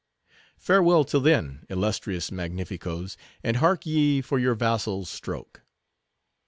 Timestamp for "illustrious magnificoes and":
1.69-3.57